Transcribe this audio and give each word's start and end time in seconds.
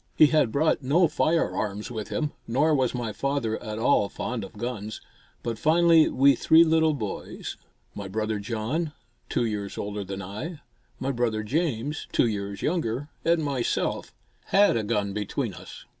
He 0.15 0.25
had 0.25 0.51
brought 0.51 0.81
no 0.81 1.07
firearms 1.07 1.91
with 1.91 2.07
him, 2.07 2.31
nor 2.47 2.73
was 2.73 2.95
my 2.95 3.13
father 3.13 3.61
at 3.61 3.77
all 3.77 4.09
fond 4.09 4.43
of 4.43 4.57
guns, 4.57 4.99
but 5.43 5.59
finally 5.59 6.09
we 6.09 6.33
three 6.33 6.63
little 6.63 6.95
boys, 6.95 7.55
my 7.93 8.07
brother 8.07 8.39
John, 8.39 8.93
two 9.29 9.45
years 9.45 9.77
older 9.77 10.03
than 10.03 10.19
I, 10.23 10.61
my 10.99 11.11
brother 11.11 11.43
James, 11.43 12.07
two 12.11 12.25
years 12.25 12.63
younger, 12.63 13.09
and 13.23 13.43
myself, 13.43 14.11
had 14.45 14.75
a 14.75 14.81
gun 14.83 15.13
between 15.13 15.53
us. 15.53 15.85